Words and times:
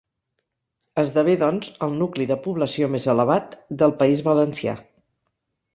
Esdevé 1.01 1.35
doncs 1.43 1.69
el 1.89 1.93
nucli 1.99 2.27
de 2.33 2.39
població 2.47 2.91
més 2.95 3.07
elevat 3.15 3.55
del 3.83 3.97
País 4.03 4.27
Valencià. 4.31 4.79